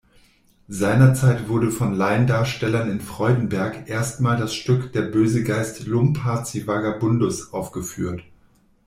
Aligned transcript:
Seinerzeit 0.67 1.47
wurde 1.47 1.69
von 1.69 1.93
Laiendarstellern 1.93 2.89
in 2.89 3.01
Freudenberg 3.01 3.87
erstmals 3.87 4.39
das 4.41 4.55
Stück 4.55 4.93
„Der 4.93 5.03
böse 5.03 5.43
Geist 5.43 5.85
Lumpazivagabundus“ 5.85 7.53
aufgeführt. 7.53 8.23